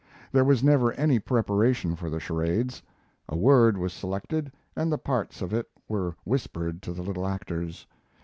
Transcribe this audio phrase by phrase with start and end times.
[0.31, 2.81] There was never any preparation for the charades.
[3.29, 7.85] A word was selected and the parts of it were whispered to the little actors.